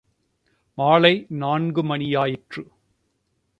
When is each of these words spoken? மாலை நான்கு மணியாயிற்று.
மாலை 0.77 1.25
நான்கு 1.29 1.83
மணியாயிற்று. 1.83 2.63